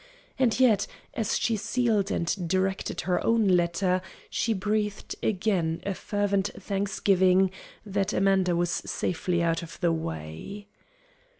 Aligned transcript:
And 0.39 0.59
yet, 0.59 0.87
as 1.13 1.37
she 1.37 1.55
sealed 1.55 2.09
and 2.09 2.49
directed 2.49 3.01
her 3.01 3.23
own 3.23 3.47
letter, 3.49 4.01
she 4.31 4.51
breathed 4.51 5.15
again 5.21 5.79
a 5.85 5.93
fervent 5.93 6.49
thanksgiving 6.59 7.51
that 7.85 8.11
Amanda 8.11 8.55
was 8.55 8.71
safely 8.71 9.43
out 9.43 9.61
of 9.61 9.79
the 9.79 9.93
way. 9.93 10.65